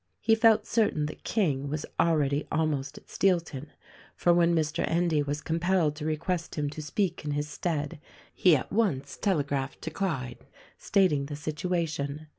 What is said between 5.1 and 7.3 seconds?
was compelled to request him to speak